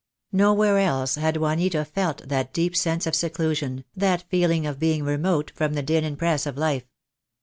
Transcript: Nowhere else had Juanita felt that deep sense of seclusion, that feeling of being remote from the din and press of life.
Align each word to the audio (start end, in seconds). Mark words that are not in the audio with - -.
Nowhere 0.33 0.79
else 0.79 1.13
had 1.13 1.37
Juanita 1.37 1.85
felt 1.85 2.27
that 2.27 2.53
deep 2.55 2.75
sense 2.75 3.05
of 3.05 3.13
seclusion, 3.13 3.85
that 3.95 4.27
feeling 4.31 4.65
of 4.65 4.79
being 4.79 5.03
remote 5.03 5.51
from 5.53 5.75
the 5.75 5.83
din 5.83 6.03
and 6.03 6.17
press 6.17 6.47
of 6.47 6.57
life. 6.57 6.87